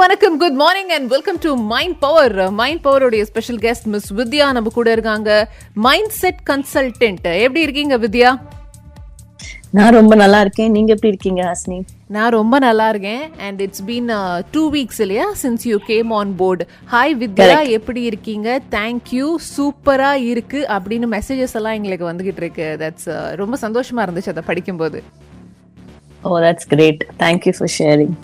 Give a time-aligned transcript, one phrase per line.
[0.00, 0.36] வணக்கம்.
[0.40, 4.88] Good morning and welcome to mind power mind பவருடைய special guest miss Vidya நம்ம கூட
[4.96, 5.30] இருக்காங்க.
[5.86, 8.30] மைண்ட் செட் கன்சல்டன்ட் எப்படி இருக்கீங்க வித்யா?
[9.76, 10.70] நான் ரொம்ப நல்லா இருக்கேன்.
[10.76, 11.78] நீங்க எப்படி இருக்கீங்க ஹாஸ்னி?
[12.16, 13.24] நான் ரொம்ப நல்லா இருக்கேன்.
[13.46, 14.10] And it's been
[14.50, 15.26] two weeks இல்லையா?
[15.42, 17.58] Since you came on board hi Vidya.
[17.78, 18.60] எப்படி இருக்கீங்க?
[18.76, 22.68] தேங்க்யூ சூப்பரா இருக்கு அப்படின்னு மெசேஜஸ் எல்லாம் எங்களுக்கு வந்துகிட்டு இருக்கு.
[22.84, 23.08] தட்ஸ்
[23.42, 25.00] ரொம்ப சந்தோஷமா இருந்துச்சு அதை படிக்கும்போது.
[26.22, 28.14] ஓ that's great thank you for sharing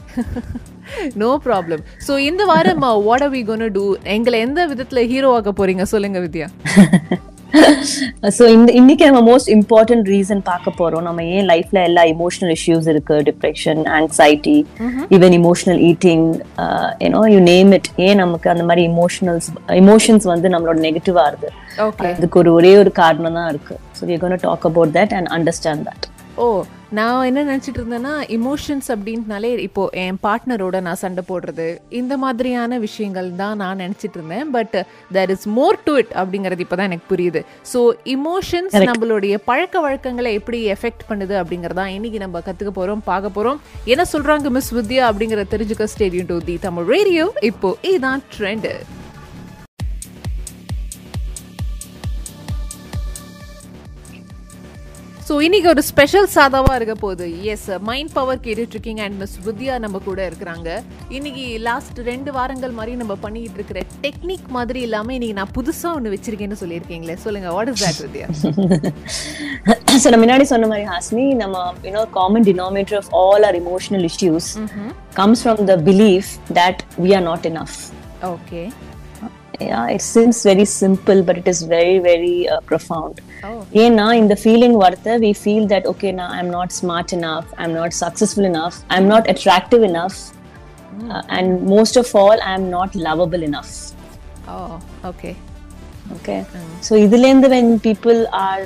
[1.24, 3.84] no problem so இந்த வாரம் what are we gonna do
[4.16, 5.86] எங்களை எந்த விதத்துல ஹீரோ ஆக்க போறீங்க?
[5.94, 6.48] சொல்லுங்க வித்யா.
[8.36, 11.04] ஸோ இந்த இன்னைக்கு நம்ம மோஸ்ட் இம்பார்ட்டன்ட் ரீசன் பார்க்க போறோம்.
[11.08, 13.16] நம்ம ஏன் லைஃப்ல எல்லா இமோஷனல் இஷ்யூஸ் இருக்கு?
[13.28, 14.56] Depression anxiety
[15.16, 16.24] even emotional eating
[17.04, 19.48] you know you name it ஏன் நமக்கு அந்த மாதிரி இமோஷனல்ஸ்
[19.82, 21.50] இமோஷன்ஸ் வந்து நம்மளோட நெகட்டிவா இருக்கு?
[21.86, 23.76] ஓகே அதுக்கு ஒரு ஒரே ஒரு காரணம் தான் இருக்கு.
[23.98, 26.06] So we gonna talk about that and understand that
[26.44, 26.48] oh
[26.98, 31.66] நான் என்ன நினச்சிட்டு இருந்தேன்னா இமோஷன்ஸ் அப்படின்ட்டுனாலே இப்போ என் பார்ட்னரோட நான் சண்டை போடுறது
[32.00, 34.50] இந்த மாதிரியான விஷயங்கள் தான் நான் நினச்சிட்டு இருந்தேன்.
[34.56, 34.74] But
[35.16, 37.40] there is more to it அப்படிங்கிறது இப்போ தான் எனக்கு புரியுது.
[37.72, 37.80] ஸோ
[38.16, 43.60] இமோஷன்ஸ் நம்மளுடைய பழக்க வழக்கங்களை எப்படி எஃபெக்ட் பண்ணுது அப்படிங்கிறதா இன்னைக்கு நம்ம கற்றுக்க போகிறோம் பார்க்க போகிறோம்
[43.94, 48.72] என்ன சொல்கிறாங்க மிஸ் வித்யா அப்படிங்கிறத தெரிஞ்சுக்க stay tuned to the Tamil radio இப்போ இதுதான் ட்ரெண்டு
[55.26, 57.26] ஸோ இன்னைக்கு ஒரு ஸ்பெஷல் சாதாவா இருக்க போகுது.
[57.52, 60.68] எஸ் மைண்ட் பவர் கேட்டுட்டு இருக்கீங்க அண்ட் மிஸ் வித்யா நம்ம கூட இருக்கிறாங்க.
[61.16, 66.12] இன்னைக்கு லாஸ்ட் ரெண்டு வாரங்கள் மாதிரி நம்ம பண்ணிட்டு இருக்கிற டெக்னிக் மாதிரி இல்லாம இன்னைக்கு நான் புதுசா ஒன்று
[66.14, 67.16] வச்சிருக்கேன்னு சொல்லியிருக்கீங்களே.
[67.24, 68.28] சொல்லுங்க what is that Vidya
[70.02, 74.50] so நான் முன்னாடி சொன்ன மாதிரி ஹாஸ்னி நம்ம you know common denominator of all are emotional issues
[75.20, 76.26] comes from the belief
[76.60, 77.76] that we are not enough.
[78.34, 78.62] Okay
[79.60, 83.14] Yeah, it seems very simple, but it is very, very uh, profound.
[83.46, 83.50] Oh
[83.82, 87.92] ஏன்னா இந்த feeling வரத we feel that okay now I'm not smart enough, I'm not
[88.02, 90.16] successful enough, I'm not attractive enough,
[91.12, 93.72] uh, and most of all I'm not lovable enough.
[94.54, 94.56] Oh
[95.10, 95.30] okay
[96.16, 96.34] okay
[96.86, 98.64] so இதுலேருந்து when people are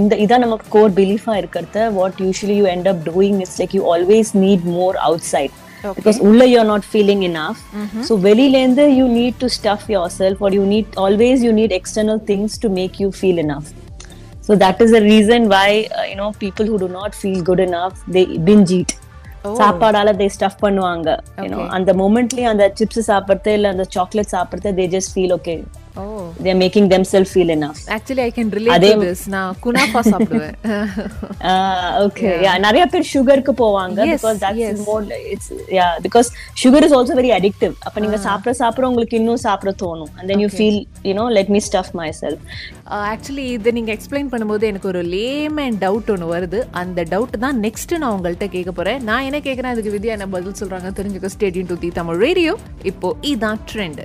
[0.00, 3.82] இந்த இதான் நமக்கு core பிலீஃபா இருக்கிறத what usually you end up doing it's like you
[3.94, 4.96] always need more
[5.34, 5.54] outside
[5.96, 7.60] because உள்ள you are not feeling enough
[8.08, 9.86] so வெளியிலேருந்து you need to stuff
[10.16, 13.68] yourself or you need always you need external things to make you feel enough
[14.48, 15.68] so that is the reason why
[16.12, 18.94] you know people who do not feel good enough they binge eat
[19.60, 21.10] சாப்பாடால they stuff பண்ணுவாங்க
[21.76, 25.54] அந்த மொமெண்ட்லயே அந்த chips சாப்பிடுறது இல்ல அந்த chocolate சாப்பிடுறது they just feel okay
[26.42, 27.78] they are making themselves feel enough.
[27.96, 30.56] Actually I can relate to this நான் kunafa சாப்பிடுவேன்
[32.06, 32.34] okay.
[32.46, 32.56] Yeah.
[32.66, 33.98] நிறைய பேர் சுகருக்கு போவாங்க
[34.42, 34.78] that's yes.
[34.88, 35.00] more
[35.34, 36.28] it's yeah because
[36.62, 37.74] sugar is also very addictive.
[37.86, 40.76] அப்ப நீங்க சாப்பிட சாப்பிட உங்களுக்கு இன்னும் சாப்பிட தோணும் and then you feel
[41.08, 42.38] you know let me stuff myself.
[43.10, 46.60] Actually இதை நீங்க எக்ஸ்பிளைன் பண்ணும்போது எனக்கு ஒரு லேமன் டவுட் ஒன்று வருது.
[46.80, 48.98] அந்த டவுட் தான் நெக்ஸ்ட் நான் உங்கள்கிட்ட கேட்க போறேன்.
[49.10, 49.72] நான் என்ன கேட்குறேன்?
[49.74, 52.54] அதுக்கு வித்யா என்ன பதில் சொல்றாங்க தெரிஞ்சுக்க stay tuned to the Tamil radio
[52.92, 54.02] இப்போ இதான் ட்ரெண்ட்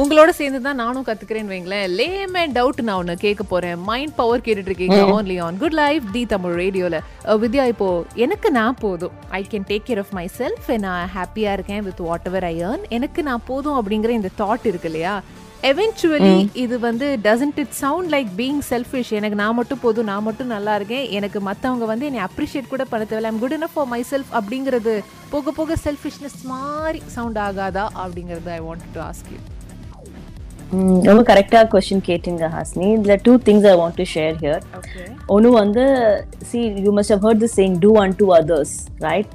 [0.00, 1.88] உங்களோட சேர்ந்து தான் நானும் கத்துக்கிறேன்னு வைங்களேன்.
[1.98, 3.80] லேமன் டவுட் நான் ஒன்று கேட்க போறேன்.
[3.88, 6.98] மைண்ட் பவர் கேட்டுட்டு இருக்கீங்க only on good life the Tamil ரேடியோல.
[7.42, 7.88] வித்யா இப்போ
[8.24, 9.16] எனக்கு நான் போதும்.
[9.38, 13.22] I can take care of myself நான் ஹாப்பியா இருக்கேன் with whatever I earn எனக்கு
[13.28, 15.14] நான் போதும் அப்படிங்கிற இந்த தாட் இருக்கு இல்லையா?
[15.70, 16.34] எவென்ச்சுவலி
[16.64, 20.74] இது வந்து doesn't it sound like being selfish எனக்கு நான் மட்டும் போதும் நான் மட்டும் நல்லா
[20.80, 21.06] இருக்கேன்.
[21.18, 23.32] எனக்கு மற்றவங்க வந்து என்னை அப்ரிஷியேட் கூட பண்ண தேவையில்ல.
[23.34, 24.94] I'm good enough for myself அப்படிங்கிறது
[25.36, 29.40] போக போக செல்ஃபிஷ்னஸ் மாதிரி சவுண்ட் ஆகாதா அப்படிங்கிறது I want to ask you
[31.08, 32.88] ரொம்ப கரெக்டா கொஸ்டின் கேட்டீங்க ஹாஸ்னி.
[32.96, 34.62] இதுல two things I want to share here
[35.34, 35.84] ஒன்னு வந்து
[36.50, 38.74] see you must have heard the saying do unto others
[39.06, 39.30] right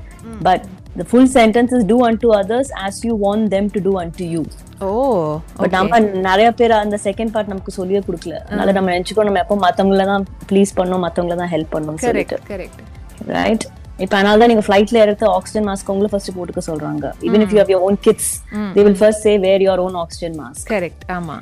[0.48, 0.64] but
[1.00, 4.44] the full sentence is do unto others as you want them to do unto you
[4.88, 4.90] oh
[5.60, 8.36] but நம்ம நிறைய பேர் அந்த second part நமக்கு சொல்லியே கொடுக்கல.
[8.48, 12.38] அதனால நம்ம நினைச்சுக்கோ நம்ம எப்போ மத்தவங்கள தான் ப்ளீஸ் பண்ணோம் மத்தவங்கள தான் ஹெல்ப் பண்ணோம் சொல்லிட்டு.
[13.38, 13.66] ரைட்
[14.00, 17.06] இப்ப அதனால தான் நீங்க ஃபிளைட்ல இறக்க ஆக்சிஜன் மாஸ்க் உங்களை ஃபர்ஸ்ட் போட்டுக்க சொல்றாங்க.
[17.26, 18.32] Even if you have your own kids
[18.76, 21.38] they will first say wear your own oxygen mask correct ஆமா.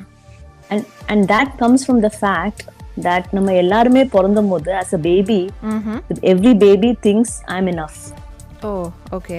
[0.70, 2.62] And and that comes from the fact
[3.06, 5.40] that நம்ம எல்லாருமே பிறந்தும் போது as a baby
[6.32, 7.98] every baby thinks I am enough
[9.16, 9.38] okay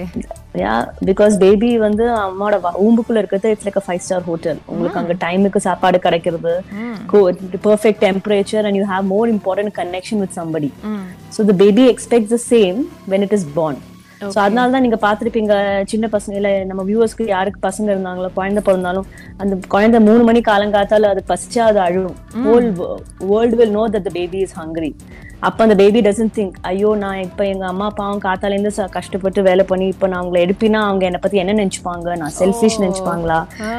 [0.60, 0.74] yeah
[1.08, 5.98] because baby வந்து அம்மாவோட ஊம்புக்குள்ள இருக்கிறது it's like five star hotel உங்களுக்கு அங்க டைமுக்கு சாப்பாடு
[6.06, 6.54] கிடைக்கிறது
[7.66, 10.70] perfect temperature and you have more important connection with somebody
[11.36, 12.78] so the baby expect the same
[13.08, 13.76] when it is born.
[14.24, 15.54] ஸோ அதனால தான் நீங்க பார்த்துருப்பீங்க
[15.90, 19.08] சின்ன பசங்க இல்ல நம்ம வியூவர்ஸ்க்கு யாருக்கு பசங்க இருந்தாங்களோ குழந்தை பிறந்தாலும்
[19.38, 22.16] அந்த குழந்தை மூணு மணி காலங்காத்தால அது பசிச்சா அது அழுவும்.
[22.46, 22.68] Whole
[23.30, 24.90] world will know that the baby is hungry
[25.39, 29.41] அப்ப அந்த பேபி டசன்ட் திங்க் ஐயோ நான் இப்ப எங்க அம்மா அப்பாவும் காத்தால இருந்து ச- கஷ்டப்பட்டு
[29.41, 33.71] வேலை பண்ணி இப்ப நான் அவங்களை எடுப்பினா அவங்க என்னை பத்தி என்ன நினைச்சுப்பாங்க நான் செல்ஃபிஷ் நினைச்சுப்பாங்களா ஆ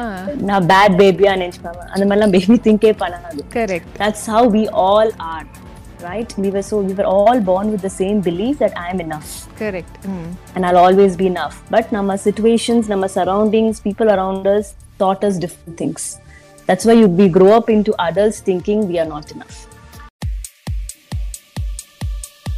[0.49, 5.45] நான் பேட் பேபியா நினைச்சுப்பாங்க அந்த மாதிரிலாம் பேபி திங்கே பண்ணாது correct that's how we all are
[6.03, 6.31] right?
[6.37, 9.29] We were so we were all born with the same belief that I am enough
[9.59, 9.95] correct
[10.53, 11.55] and I'll always be enough.
[11.69, 14.65] But nama situations, nama surroundings, people around us
[14.99, 16.01] taught us different things.
[16.67, 19.55] That's why you, we grow up into adults thinking we are not enough.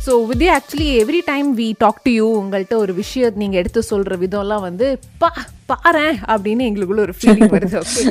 [0.05, 4.15] So Vidya actually every time we talk to you உங்கள்கிட்ட ஒரு விஷயம் நீங்கள் எடுத்து சொல்கிற
[4.23, 4.87] விதம்லாம் வந்து
[5.23, 5.29] பா
[5.71, 7.77] பாரேன் அப்படின்னு எங்களுக்குள்ள ஒரு ஃபீலிங் வருது.
[7.83, 8.05] Okay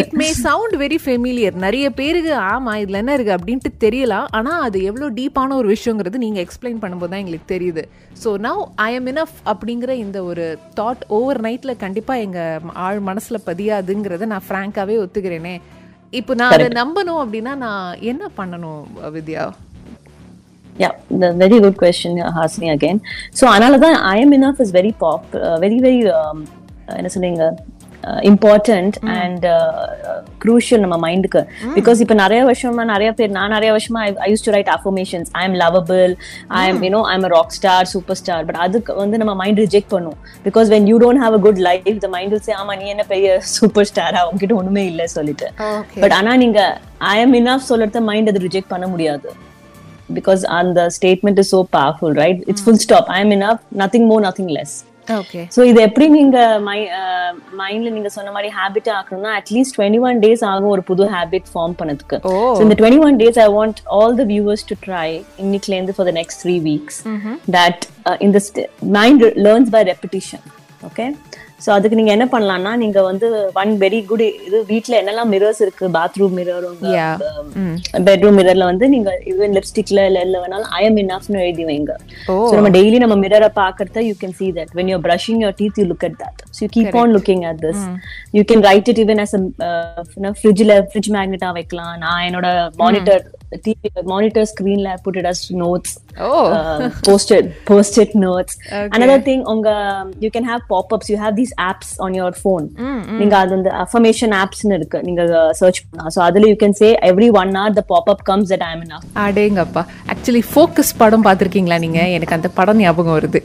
[0.00, 4.28] it may sound very familiar நிறைய பேருக்கு ஆமாம் இதில் என்ன இருக்குது அப்படின்ட்டு தெரியலாம்.
[4.38, 7.84] ஆனால் அது எவ்வளோ டீப்பான ஒரு விஷயங்கிறது நீங்கள் எக்ஸ்பிளைன் பண்ணும்போது தான் எங்களுக்கு தெரியுது.
[8.22, 10.46] So now I am enough அப்படிங்கிற இந்த ஒரு
[10.78, 15.56] தாட் ஓவர் நைட்டில் கண்டிப்பாக எங்கள் ஆள் மனசில் பதியாதுங்கிறத நான் ஃப்ராங்காகவே ஒத்துக்கிறேனே.
[16.20, 18.82] இப்போ நான் அதை நம்பணும் அப்படின்னா நான் என்ன பண்ணணும்
[19.18, 19.44] வித்யா?
[20.82, 22.98] Yeah, the very good question, uh, Hasni again.
[23.40, 26.40] So, Analada, I am enough is very pop, uh, very, very, um,
[27.00, 27.44] என்ன சொல்லுங்க
[28.28, 29.44] இம்பார்ட்டன்ட் அண்ட்
[30.42, 31.40] க்ரூஷியல் நம்ம மைண்டுக்கு
[31.76, 35.42] பிகாஸ் இப்போ நிறைய வருஷமா நிறைய பேர் நான் நிறைய வருஷமா I use to write affirmations I
[35.48, 36.10] am lovable
[36.60, 39.90] I am you know I am rock star super star but அதுக்கு வந்து நம்ம மைண்ட் ரிஜெக்ட்
[39.94, 40.18] பண்ணும்.
[40.48, 43.38] Because when you don't have a good life the mind say ஆமா நீ என்ன பெரிய
[43.54, 45.48] super ஸ்டாரா உங்ககிட்ட ஒண்ணுமே இல்லை சொல்லிட்டு.
[46.04, 46.60] பட் ஆனா நீங்க
[47.14, 49.30] ஐ எம் இனஃப் சொல்லிட்டு மைண்ட் அது ரிஜெக்ட் பண்ண முடியாது.
[50.18, 52.38] Because and the statement is so powerful right?
[52.50, 53.04] It's full stop.
[53.16, 54.72] I am enough nothing more nothing less.
[55.54, 56.36] So இது எப்படி நீங்க
[57.60, 61.74] மைண்ட்ல நீங்க சொன்ன மாதிரி habit ஆக்கணும்னா at least twenty one days ஆகும் ஒரு புது ஹேபிட் ஃபார்ம்
[61.80, 62.16] பண்ணதுக்கு.
[62.64, 65.08] இந்த twenty one days I want all the viewers to try
[65.44, 67.00] இன்னைக்குல இருந்து for the next three weeks
[67.56, 67.82] that
[68.26, 68.40] இந்த
[68.98, 70.44] mind learns by repetition
[70.90, 71.06] okay
[71.64, 73.26] so அதுக்கு நீங்க என்ன பண்ணலாம்னா நீங்க வந்து
[73.62, 75.84] ஒன் வெரி குட் இது வீட்ல என்னெல்லாம் மிரர்ஸ் இருக்கு?
[75.96, 76.66] Bathroom mirror.
[78.08, 81.92] பெட்ரூம் மிரர்ல வந்து நீங்க ஈவன் லிப்ஸ்டிக்ல இல்ல இல்ல வேணாலும் ஐ எம் இனஃப்னு எழுதி வைங்க.
[82.50, 84.70] So நம்ம டெய்லி நம்ம மிரரை பாக்குறத you can see that.
[84.78, 86.36] When you're brushing your teeth you look at that.
[86.56, 87.80] So you keep on looking at this.
[88.38, 89.42] You can write it even as a
[90.40, 91.94] ஃப்ரிட்ஜ்ல fridge மேக்னெட்டா வைக்கலாம்.
[92.04, 92.48] நான் என்னோட
[92.82, 93.22] மானிட்டர்
[93.66, 95.90] டிவி மானிட்டர் ஸ்கிரீன்ல put it as notes
[96.26, 98.52] oh uh, post-it post-it notes
[98.96, 99.68] another thing உங்க
[100.24, 102.66] you can have pop-ups you have these apps on your phone
[103.20, 105.22] நீங்க அது வந்து affirmation apps னு இருக்கு நீங்க
[105.60, 108.72] சர்ச் பண்ணலாம் so அதுல you can say every one hour the pop-up comes that I
[108.76, 109.84] am enough அடேங்கப்பா
[110.14, 113.42] ஆக்சுவலி ஃபோக்கஸ் படம் பார்த்திருக்கீங்களா நீங்க எனக்கு அந்த படம் ஞாபகம் வருது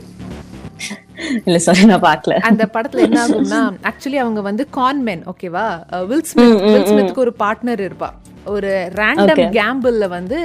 [1.46, 2.34] இல்ல சாரி நான் பார்க்கல.
[2.48, 3.60] அந்த படத்துல என்ன ஆகும்னா
[3.90, 5.66] ஆக்சுவலி அவங்க வந்து கான்மென் ஓகேவா
[6.10, 8.10] வில் ஸ்மித் வில் ஸ்மித்க்கு ஒரு பார்ட்னர் இருப்பா.
[8.54, 10.38] ஒரு ரேண்டம் கேம்பிள்ல வந்து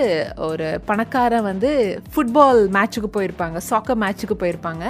[0.49, 1.69] ஒரு பணக்காரன் வந்து
[2.13, 4.85] ஃபுட்பால் மேட்சுக்கு போயிருப்பாங்க சாக்கர் மேட்சுக்கு போயிருப்பாங்க.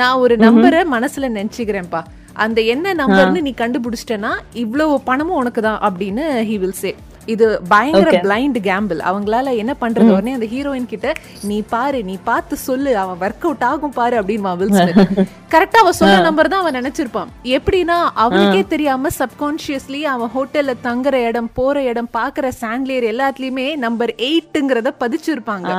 [0.00, 2.02] நான் ஒரு நம்பரை மனசுல நினைச்சுக்கிறேன்ப்பா.
[2.44, 4.32] அந்த என்ன நம்பர்னு நீ கண்டுபிடிச்சிட்டேன்னா
[4.62, 6.90] இவ்வளவு பணமும் உனக்கு தான் அப்படின்னு ஹி வில் சே
[7.34, 10.10] இது பயங்கர பிளைண்ட் கேம்பிள் அவங்களால என்ன பண்றது?
[10.16, 11.12] உடனே அந்த ஹீரோயின் கிட்ட
[11.50, 12.92] நீ பாரு நீ பார்த்து சொல்லு.
[13.02, 17.28] அவன் ஒர்க் அவுட் ஆகும் பாரு அப்படின்னு வில் ஸ்மித் கரெக்டா அவன் சொன்ன நம்பர் தான் அவன் நினைச்சிருப்பான்.
[17.56, 24.92] எப்படின்னா அவனுக்கே தெரியாம சப்கான்சியஸ்லி அவன் ஹோட்டல்ல தங்குற இடம் போற இடம் பாக்குற சாண்ட்லியர் எல்லாத்துலயுமே நம்பர் எயிட்ங்கிறத
[25.02, 25.70] பதிச்சிருப்பாங்க.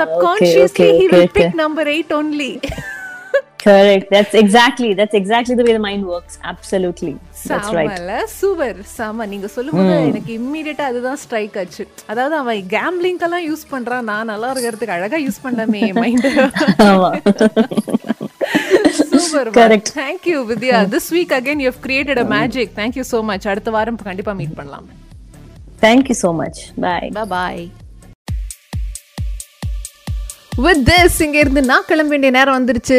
[0.00, 1.34] Subconsciously he will.
[1.38, 2.52] Big number eight only
[3.60, 4.04] Correct.
[4.10, 6.34] That's exactly that's exactly the way the mind works.
[6.44, 7.10] Absolutely.
[7.44, 7.90] That's right.
[8.34, 14.30] Super சாம நீங்க சொல்லும்போது எனக்கு இம்மிடியட்டா அதுதான் ஸ்ட்ரைக் ஆச்சு அதாவது அவன் கேம்லிங்கெல்லாம் யூஸ் பண்றான் நான்
[14.32, 16.28] நல்லா இருக்கிறதுக்கு அழகா யூஸ் பண்ணமே மைண்ட்
[16.88, 17.10] ஆமா.
[19.12, 19.90] Super Correct.
[20.00, 23.46] Thank you Vidya this week again you have created a magic thank you so much
[23.52, 24.88] அடுத்த வாரம் கண்டிப்பா மீட் பண்ணலாம்
[25.84, 26.56] Thank you so much.
[26.84, 27.06] Bye.
[27.30, 27.62] Bye
[30.58, 32.96] with this இங்கே இருந்து நான் கிளம்ப வேண்டிய நேரம் வந்துருச்சு.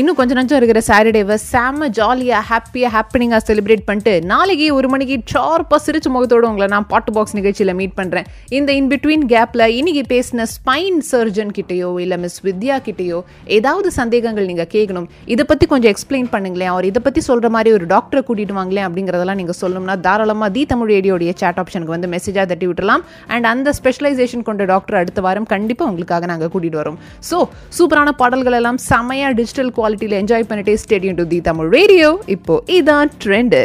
[0.00, 5.78] இன்னும் கொஞ்ச நஞ்சம் இருக்கிற சாட்டர்டேவை செம்ம ஜாலியாக ஹாப்பியாக ஹாப்பினிங்காக செலிப்ரேட் பண்ணிட்டு நாளைக்கு ஒரு மணிக்கு ஷார்ப்பாக
[5.86, 8.26] சிரிச்ச முகத்தோட உங்களை நான் பாட்டு பாக்ஸ் நிகழ்ச்சியில் மீட் பண்ணுறேன்
[8.58, 13.20] இந்த இன் பிட்வீன் கேப்ல இன்னைக்கு பேசின ஸ்பைன் சர்ஜன் கிட்டேயோ இல்லை மிஸ் வித்யா கிட்டேயோ
[13.58, 16.72] ஏதாவது சந்தேகங்கள் நீங்கள் கேட்கணும் இதை பற்றி கொஞ்சம் எக்ஸ்பிளைன் பண்ணுங்களேன்.
[16.74, 20.92] அவர் இதை பற்றி சொல்கிற மாதிரி ஒரு டாக்டரை கூட்டிட்டு வாங்களேன் அப்படிங்கிறதெல்லாம் நீங்கள் சொல்லணும்னா தாராளமாக தி தமிழ்
[20.94, 25.90] ரேடியோடைய சேட் ஆப்ஷனுக்கு வந்து மெசேஜாக தட்டி விட்டுலாம் அண்ட் அந்த ஸ்பெஷலைசேஷன் கொண்ட டாக்டர் அடுத்த வாரம் கண்டிப்பாக
[25.92, 27.00] உங்களுக்காக நாங்கள் கூட்டிகிட்டு வரோம்.
[27.30, 27.38] ஸோ
[27.78, 33.12] சூப்பரான பாடல்கள் எல்லாம் செமையா டிஜிட்டல் குவாலிட்டியில என்ஜாய் பண்ணிட்டே stay tuned to the Tamil radio இப்போ இதான்
[33.24, 33.62] ட்ரெண்டு